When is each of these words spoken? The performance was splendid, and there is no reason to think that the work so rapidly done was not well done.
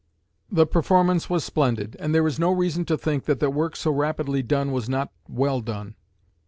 The 0.51 0.65
performance 0.65 1.29
was 1.29 1.43
splendid, 1.45 1.95
and 1.99 2.11
there 2.15 2.25
is 2.25 2.39
no 2.39 2.49
reason 2.51 2.85
to 2.85 2.97
think 2.97 3.25
that 3.25 3.39
the 3.39 3.51
work 3.51 3.75
so 3.75 3.91
rapidly 3.91 4.41
done 4.41 4.71
was 4.71 4.89
not 4.89 5.11
well 5.29 5.61
done. 5.61 5.93